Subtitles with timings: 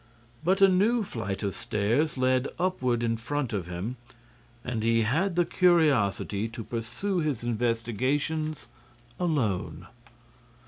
[0.43, 3.97] But a new flight of stairs led upward in front of him
[4.65, 8.67] and he had the curiosity to pursue his investigations
[9.19, 9.85] alone.